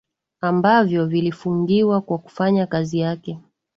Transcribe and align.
ambavyo 0.41 1.05
vilifungiwa 1.05 2.01
kwa 2.01 2.17
kufanya 2.17 2.67
kazi 2.67 2.99
zake 2.99 3.39